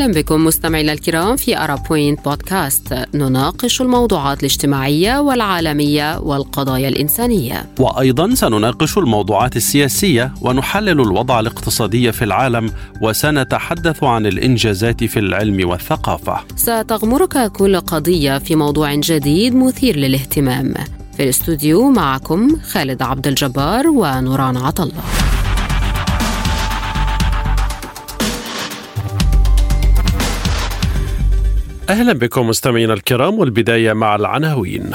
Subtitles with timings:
[0.00, 2.94] أهلا بكم مستمعينا الكرام في أرا بوينت بودكاست.
[3.14, 7.66] نناقش الموضوعات الاجتماعية والعالمية والقضايا الإنسانية.
[7.78, 12.70] وأيضا سنناقش الموضوعات السياسية ونحلل الوضع الاقتصادي في العالم
[13.02, 16.40] وسنتحدث عن الإنجازات في العلم والثقافة.
[16.56, 20.74] ستغمرك كل قضية في موضوع جديد مثير للاهتمام.
[21.16, 25.02] في الاستوديو معكم خالد عبد الجبار ونوران عطله
[31.90, 34.90] أهلا بكم مستمعينا الكرام والبداية مع العناوين.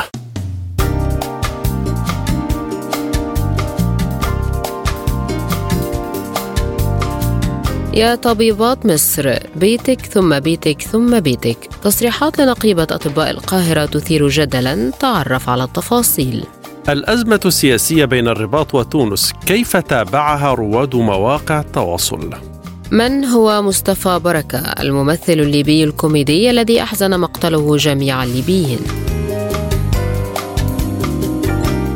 [7.94, 11.58] يا طبيبات مصر بيتك ثم بيتك ثم بيتك.
[11.84, 14.92] تصريحات لنقيبة أطباء القاهرة تثير جدلا.
[15.00, 16.44] تعرف على التفاصيل.
[16.90, 22.55] الأزمة السياسية بين الرباط وتونس كيف تابعها رواد مواقع التواصل؟
[22.92, 28.80] من هو مصطفى بركة الممثل الليبي الكوميدي الذي أحزن مقتله جميع الليبيين؟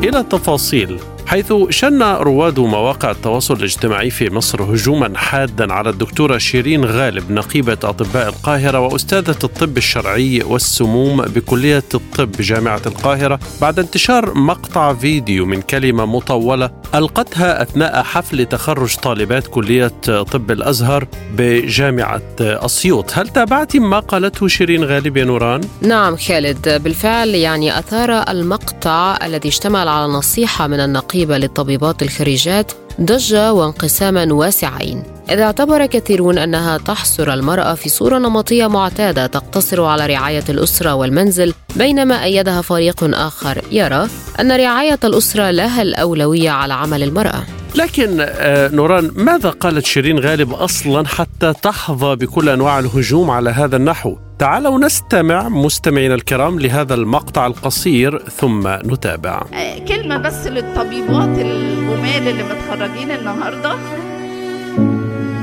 [0.04, 0.98] إلى التفاصيل
[1.30, 7.72] حيث شن رواد مواقع التواصل الاجتماعي في مصر هجوما حادا على الدكتورة شيرين غالب نقيبة
[7.72, 15.62] أطباء القاهرة وأستاذة الطب الشرعي والسموم بكلية الطب جامعة القاهرة بعد انتشار مقطع فيديو من
[15.62, 23.98] كلمة مطولة ألقتها أثناء حفل تخرج طالبات كلية طب الأزهر بجامعة أسيوط، هل تابعت ما
[24.00, 30.66] قالته شيرين غالب يا نوران؟ نعم خالد بالفعل يعني أثار المقطع الذي اشتمل على نصيحة
[30.66, 35.02] من النقيب الرقيبة للطبيبات الخريجات ضجة وانقساما واسعين.
[35.30, 41.54] إذ اعتبر كثيرون أنها تحصر المرأة في صورة نمطية معتادة تقتصر على رعاية الأسرة والمنزل
[41.76, 44.08] بينما أيدها فريق آخر يرى
[44.40, 47.59] أن رعاية الأسرة لها الأولوية على عمل المرأة.
[47.76, 53.76] لكن آه، نوران ماذا قالت شيرين غالب أصلا حتى تحظى بكل أنواع الهجوم على هذا
[53.76, 59.42] النحو؟ تعالوا نستمع مستمعينا الكرام لهذا المقطع القصير ثم نتابع.
[59.54, 63.74] آه، كلمة بس للطبيبات الجمال اللي متخرجين النهارده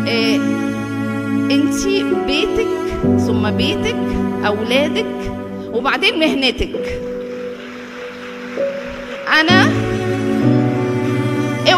[0.07, 0.35] إيه
[1.51, 1.85] انت
[2.27, 2.67] بيتك
[3.27, 3.95] ثم بيتك
[4.45, 5.31] أولادك
[5.73, 6.99] وبعدين مهنتك
[9.41, 9.86] أنا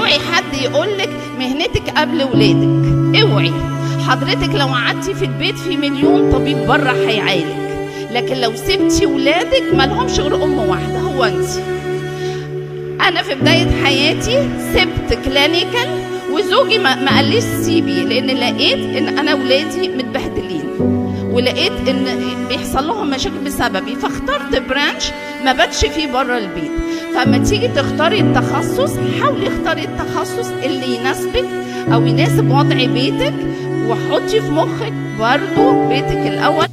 [0.09, 1.09] اوعي حد يقولك
[1.39, 3.21] مهنتك قبل ولادك.
[3.21, 3.51] اوعي.
[4.07, 7.59] حضرتك لو قعدتي في البيت في مليون طبيب بره هيعالج.
[8.11, 11.45] لكن لو سبتي ولادك مالهمش غير أم واحدة هو انت
[13.01, 15.89] أنا في بداية حياتي سبت clinical
[16.31, 20.63] وزوجي ما قاليش سيبي لأن لقيت إن أنا ولادي متبهدلين.
[21.31, 22.05] ولقيت إن
[22.49, 25.03] بيحصل لهم مشاكل بسببي فاخترت branch
[25.45, 26.71] ما باتش فيه بره البيت.
[27.15, 31.45] فلما تيجي تختاري التخصص حاولي اختاري التخصص اللي يناسبك
[31.93, 33.33] أو يناسب وضع بيتك
[33.87, 36.65] وحطي في مخك برضو بيتك الأول.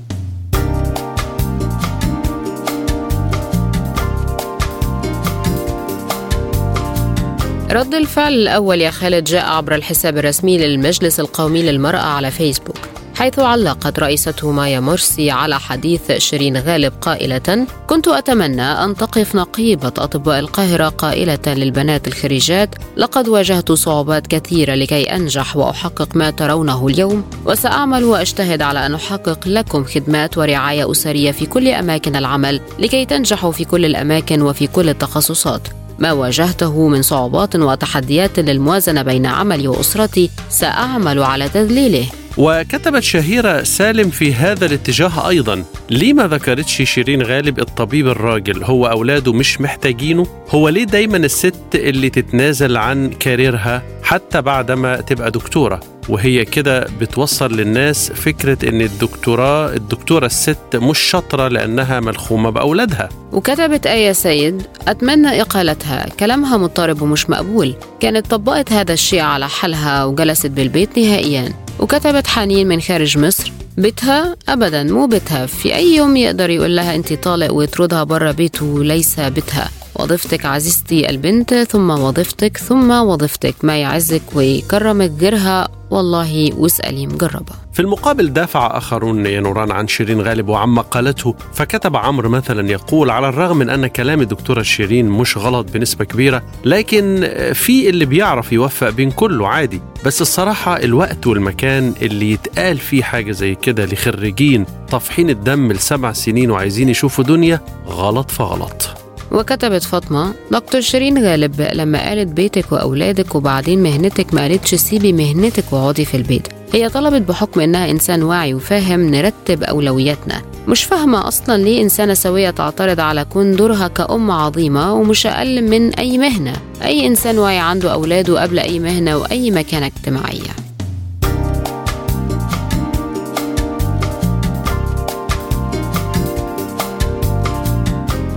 [7.71, 12.77] رد الفعل الأول يا خالد جاء عبر الحساب الرسمي للمجلس القومي للمرأة على فيسبوك.
[13.17, 19.89] حيث علقت رئيسته مايا مرسي على حديث شيرين غالب قائلة كنت أتمنى أن تقف نقيبة
[19.89, 22.75] أطباء القاهرة قائلة للبنات الخريجات.
[22.97, 29.49] لقد واجهت صعوبات كثيرة لكي أنجح وأحقق ما ترونه اليوم وسأعمل وأجتهد على أن أحقق
[29.49, 34.89] لكم خدمات ورعاية أسرية في كل أماكن العمل لكي تنجحوا في كل الأماكن وفي كل
[34.89, 35.69] التخصصات.
[35.99, 42.07] ما واجهته من صعوبات وتحديات للموازنة بين عملي وأسرتي سأعمل على تذليله.
[42.37, 45.65] وكتبت شهيرة سالم في هذا الاتجاه أيضا.
[45.91, 51.55] ليه ما ذكرتش شيرين غالب الطبيب الراجل؟ هو أولاده مش محتاجينه؟ هو ليه دايما الست
[51.75, 59.75] اللي تتنازل عن كاريرها حتى بعدما تبقى دكتورة؟ وهي كده بتوصل للناس فكرة إن الدكتوراه
[59.75, 63.09] الدكتورة الست مش شاطرة لأنها ملخومة بأولادها.
[63.33, 66.07] وكتبت آية سيد أتمنى إقالتها.
[66.21, 67.75] كلامها مضطرب ومش مقبول.
[68.01, 71.66] كانت طبقت هذا الشيء على حالها وجلست بالبيت نهائيا.
[71.81, 76.95] وكتبت حنين من خارج مصر بيتها ابدا مو بيتها في أي يوم يقدر يقول لها
[76.95, 79.71] أنت طالق ويطردها برا بيته ليس بيتها.
[79.95, 85.69] وظيفتك عزيزتي البنت ثم وظيفتك ثم وظيفتك ما يعزك ويكرمك غيرها.
[85.91, 91.97] والله واسألي مجربة في المقابل دافع آخرون يا نوران عن شيرين غالب وعما قالته فكتب
[91.97, 97.31] عمرو مثلا يقول على الرغم من أن كلام الدكتورة شيرين مش غلط بنسبة كبيرة لكن
[97.55, 99.81] في اللي بيعرف يوفق بين كله عادي.
[100.07, 106.51] بس الصراحة الوقت والمكان اللي يتقال فيه حاجة زي كده لخريجين طافحين الدم لسبع سنين
[106.51, 109.06] وعايزين يشوفوا دنيا غلط فغلط.
[109.33, 115.65] وكتبت فاطمة دكتور شيرين غالب لما قالت بيتك وأولادك وبعدين مهنتك ما قالتش سيبي مهنتك
[115.73, 116.49] واقعدي في البيت.
[116.73, 120.43] هي طلبت بحكم إنها إنسان واعي وفاهم نرتب أولوياتنا.
[120.69, 125.95] مش فاهمة أصلا ليه إنسانة سوية تعترض على كون دورها كأم عظيمة ومش أقل من
[125.95, 126.53] أي مهنة.
[126.83, 130.66] أي إنسان واعي عنده أولاده قبل أي مهنة وأي مكانة اجتماعية.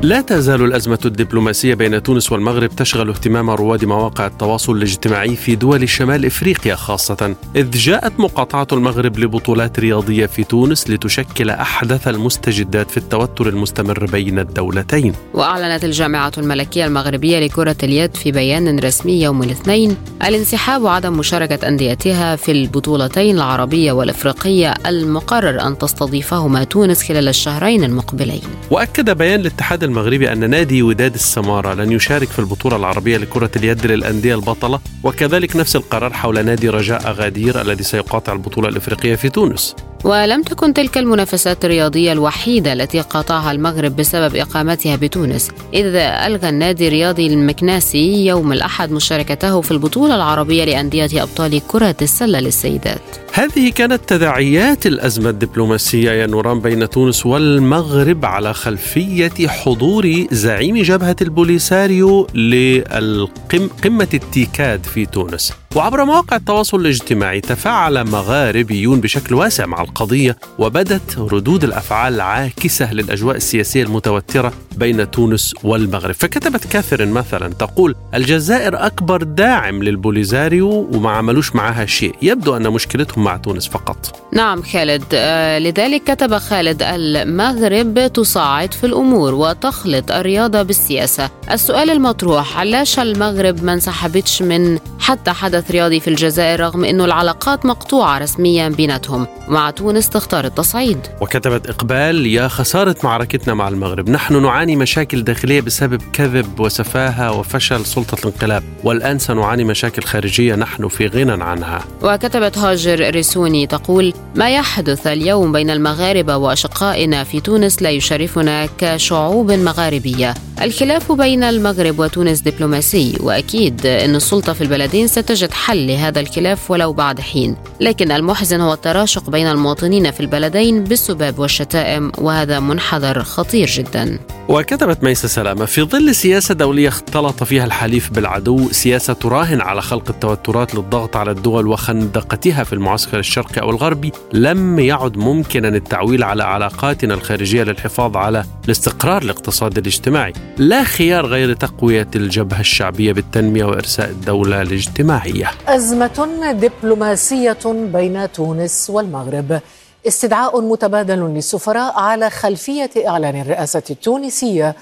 [0.04, 5.90] لا تزال الأزمة الدبلوماسية بين تونس والمغرب تشغل اهتمام رواد مواقع التواصل الاجتماعي في دول
[5.90, 12.98] شمال إفريقيا خاصة إذ جاءت مقاطعة المغرب لبطولات رياضية في تونس لتشكل أحدث المستجدات في
[12.98, 15.14] التوتر المستمر بين الدولتين.
[15.34, 22.36] وأعلنت الجامعة الملكية المغربية لكرة اليد في بيان رسمي يوم الاثنين الانسحاب وعدم مشاركة أنديتها
[22.36, 28.42] في البطولتين العربية والإفريقية المقرر أن تستضيفهما تونس خلال الشهرين المقبلين.
[28.72, 33.86] وأكد بيان الاتحاد المغربي أن نادي وداد السمارة لن يشارك في البطولة العربية لكرة اليد
[33.86, 39.76] للأندية البطلة وكذلك نفس القرار حول نادي رجاء أغادير الذي سيقاطع البطولة الإفريقية في تونس.
[40.04, 46.88] ولم تكن تلك المنافسات الرياضية الوحيدة التي قاطعها المغرب بسبب إقامتها بتونس إذ ألغى النادي
[46.88, 53.02] الرياضي المكناسي يوم الأحد مشاركته في البطولة العربية لأندية أبطال كرة السلة للسيدات.
[53.34, 61.16] هذه كانت تداعيات الأزمة الدبلوماسية يا نوران بين تونس والمغرب على خلفية حضور زعيم جبهة
[61.22, 65.54] البوليساريو لقمة التيكاد في تونس.
[65.76, 73.36] وعبر مواقع التواصل الاجتماعي تفاعل مغاربيون بشكل واسع مع القضية وبدت ردود الأفعال عاكسة للأجواء
[73.36, 76.12] السياسية المتوترة بين تونس والمغرب.
[76.12, 82.16] فكتبت كاثرين مثلا تقول الجزائر أكبر داعم للبوليزاريو وما عملوش معها شيء.
[82.22, 84.30] يبدو أن مشكلتهم مع تونس فقط.
[84.34, 85.04] نعم خالد.
[85.14, 91.30] آه لذلك كتب خالد المغرب تصاعد في الأمور وتخلط الرياضة بالسياسة.
[91.52, 97.66] السؤال المطروح علاش المغرب ما انسحبتش من حتى حدث رياضي في الجزائر رغم أنه العلاقات
[97.66, 101.00] مقطوعة رسميا بيناتهم؟ مع تونس تختار التصعيد.
[101.22, 107.86] وكتبت إقبال يا خسارة معركتنا مع المغرب نحن نعاني مشاكل داخلية بسبب كذب وسفاهة وفشل
[107.86, 111.84] سلطة الانقلاب والآن سنعاني مشاكل خارجية نحن في غنى عنها.
[112.04, 119.52] وكتبت هاجر ريسوني تقول ما يحدث اليوم بين المغاربة وأشقائنا في تونس لا يشرفنا كشعوب
[119.52, 120.34] مغاربية.
[120.62, 126.94] الخلاف بين المغرب وتونس دبلوماسي وأكيد أن السلطة في البلدين ستجد حل لهذا الخلاف ولو
[126.94, 127.56] بعد حين.
[127.80, 134.20] لكن المحزن هو التراشق بين المواطنين في البلدين بالسباب والشتائم وهذا منحدر خطير جدا.
[134.50, 140.10] وكتبت ميسة سلامة في ظل سياسة دولية اختلط فيها الحليف بالعدو سياسة تراهن على خلق
[140.10, 146.44] التوترات للضغط على الدول وخندقتها في المعسكر الشرقي أو الغربي لم يعد ممكنا التعويل على
[146.44, 154.10] علاقاتنا الخارجية للحفاظ على الاستقرار الاقتصادي الاجتماعي لا خيار غير تقوية الجبهة الشعبية بالتنمية وإرساء
[154.10, 155.52] الدولة الاجتماعية.
[155.68, 159.62] أزمة دبلوماسية بين تونس والمغرب.
[160.08, 164.76] استدعاء متبادل للسفراء على خلفية إعلان الرئاسة التونسية.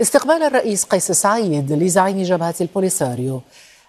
[0.00, 3.40] استقبال الرئيس قيس سعيد لزعيم جبهة البوليساريو.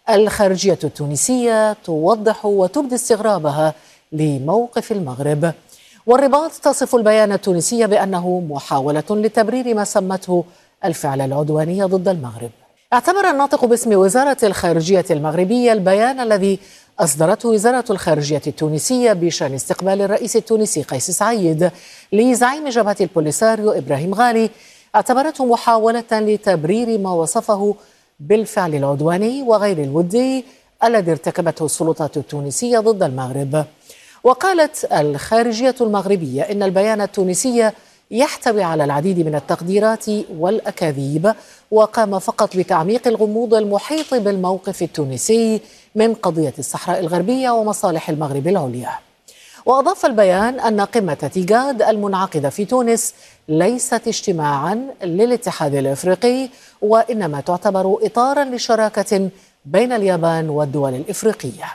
[0.09, 3.73] الخارجية التونسية توضح وتبدي استغرابها
[4.11, 5.53] لموقف المغرب.
[6.05, 10.43] والرباط تصف البيان التونسي بأنه محاولة لتبرير ما سمته
[10.85, 12.51] الفعل العدواني ضد المغرب.
[12.93, 16.59] اعتبر الناطق باسم وزارة الخارجية المغربية البيان الذي
[16.99, 21.71] أصدرته وزارة الخارجية التونسية بشأن استقبال الرئيس التونسي قيس سعيد
[22.13, 24.49] لزعيم جبهة البوليساريو إبراهيم غالي
[24.95, 27.75] اعتبرته محاولة لتبرير ما وصفه
[28.19, 30.45] بالفعل العدواني وغير الودي
[30.83, 33.65] الذي ارتكبته السلطات التونسية ضد المغرب.
[34.23, 37.71] وقالت الخارجية المغربية إن البيان التونسي
[38.11, 40.05] يحتوي على العديد من التقديرات
[40.37, 41.33] والأكاذيب
[41.71, 45.61] وقام فقط بتعميق الغموض المحيط بالموقف التونسي
[45.95, 48.89] من قضية الصحراء الغربية ومصالح المغرب العليا.
[49.65, 53.13] وأضاف البيان أن قمة تيجاد المنعقدة في تونس
[53.49, 56.49] ليست اجتماعا للاتحاد الإفريقي
[56.81, 59.29] وإنما تعتبر اطارا لشراكة
[59.65, 61.65] بين اليابان والدول الإفريقية.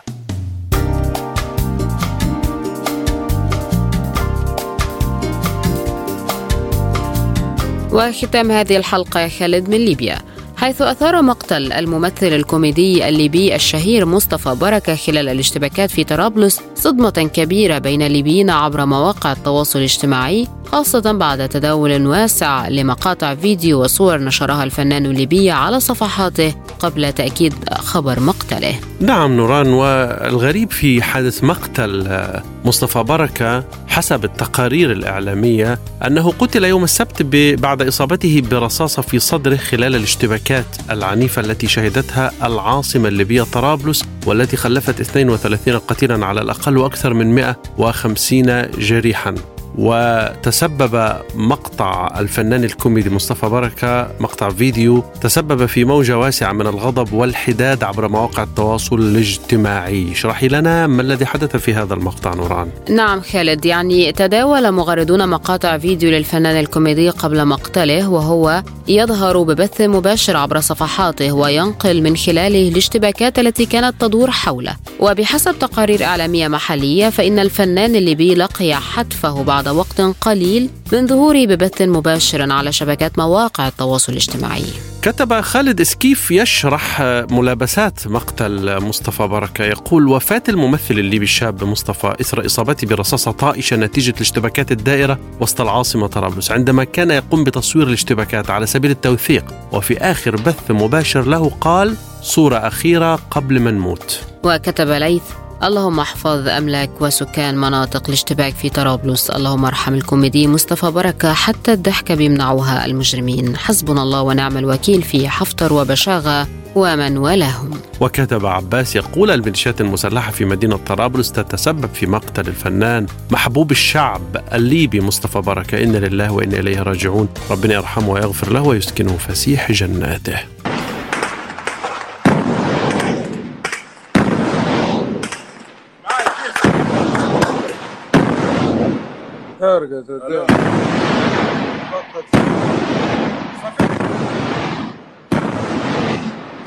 [7.92, 10.18] وختام هذه الحلقة خالد من ليبيا.
[10.60, 17.78] حيث أثار مقتل الممثل الكوميدي الليبي الشهير مصطفى بركة خلال الاشتباكات في طرابلس صدمة كبيرة
[17.78, 25.06] بين الليبيين عبر مواقع التواصل الاجتماعي خاصة بعد تداول واسع لمقاطع فيديو وصور نشرها الفنان
[25.06, 28.74] الليبي على صفحاته قبل تأكيد خبر مقتله.
[29.00, 32.20] نعم نوران والغريب في حادث مقتل
[32.64, 37.22] مصطفى بركة حسب التقارير الإعلامية أنه قتل يوم السبت
[37.60, 45.00] بعد إصابته برصاصة في صدره خلال الاشتباكات العنيفة التي شهدتها العاصمة الليبية طرابلس والتي خلفت
[45.00, 49.34] 32 قتيلا على الأقل وأكثر من 150 جريحا.
[49.78, 57.84] وتسبب مقطع الفنان الكوميدي مصطفى بركة مقطع فيديو تسبب في موجة واسعة من الغضب والحداد
[57.84, 60.12] عبر مواقع التواصل الاجتماعي.
[60.12, 62.68] اشرحي لنا ما الذي حدث في هذا المقطع نوران.
[62.88, 63.64] نعم خالد.
[63.64, 71.32] يعني تداول مغردون مقاطع فيديو للفنان الكوميدي قبل مقتله وهو يظهر ببث مباشر عبر صفحاته
[71.32, 74.76] وينقل من خلاله الاشتباكات التي كانت تدور حوله.
[75.00, 81.82] وبحسب تقارير إعلامية محلية فإن الفنان الليبي لقي حتفه بعد وقت قليل من ظهوره ببث
[81.82, 84.64] مباشر على شبكات مواقع التواصل الاجتماعي.
[85.02, 87.00] كتب خالد اسكيف يشرح
[87.30, 89.64] ملابسات مقتل مصطفى بركة.
[89.64, 96.06] يقول وفاة الممثل الليبي الشاب مصطفى إثر إصابته برصاصة طائشة نتيجة الاشتباكات الدائرة وسط العاصمة
[96.06, 101.96] طرابلس عندما كان يقوم بتصوير الاشتباكات على سبيل التوثيق وفي آخر بث مباشر له قال
[102.22, 104.20] صورة أخيرة قبل ما نموت.
[104.44, 105.22] وكتب ليث
[105.62, 109.30] اللهم احفظ أملاك وسكان مناطق الاشتباك في طرابلس.
[109.30, 113.56] اللهم ارحم الكوميدي مصطفى بركة حتى الضحكة بيمنعوها المجرمين.
[113.56, 120.44] حسبنا الله ونعم الوكيل في حفتر وبشاغة ومن ولاهم وكتب عباس يقول الميليشيات المسلحة في
[120.44, 125.82] مدينة طرابلس تتسبب في مقتل الفنان محبوب الشعب الليبي مصطفى بركة.
[125.82, 127.28] إن لله وإنا إليه راجعون.
[127.50, 130.38] ربنا يرحمه ويغفر له ويسكنه فسيح جناته.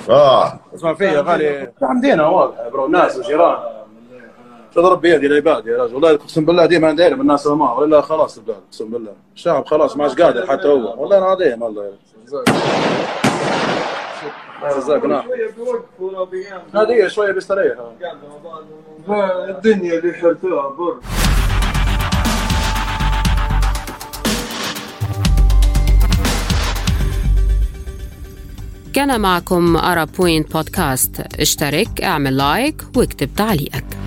[0.10, 0.60] آه.
[0.75, 1.72] اسمع فيا غالي.
[1.81, 2.88] عمدينا واضح برو.
[2.88, 3.57] ناس وجيران
[4.75, 8.38] تضرب بيدي العباد يا رجل؟ والله أقسم بالله ديما عندي من الناس ما ولا خلاص
[8.38, 9.13] البلاد أقسم بالله.
[9.36, 11.01] الشعب خلاص ما عادش قادر حتى هو.
[11.01, 11.91] والله العظيم والله
[14.63, 15.24] رزاق نعم
[16.75, 17.77] هذه شوية بيستريح
[19.50, 20.95] الدنيا اللي حرتوها بر.
[28.93, 34.02] كان معكم أرا بوينت بودكاست اشترك اعمل like واكتب تعليقك.